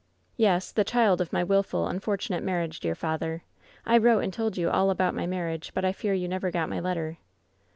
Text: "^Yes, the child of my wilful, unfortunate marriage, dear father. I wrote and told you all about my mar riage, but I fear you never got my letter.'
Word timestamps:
"^Yes, 0.39 0.73
the 0.73 0.83
child 0.83 1.21
of 1.21 1.31
my 1.31 1.43
wilful, 1.43 1.85
unfortunate 1.87 2.41
marriage, 2.41 2.79
dear 2.79 2.95
father. 2.95 3.43
I 3.85 3.99
wrote 3.99 4.21
and 4.23 4.33
told 4.33 4.57
you 4.57 4.67
all 4.67 4.89
about 4.89 5.13
my 5.13 5.27
mar 5.27 5.43
riage, 5.43 5.69
but 5.75 5.85
I 5.85 5.91
fear 5.91 6.15
you 6.15 6.27
never 6.27 6.49
got 6.49 6.69
my 6.69 6.79
letter.' 6.79 7.19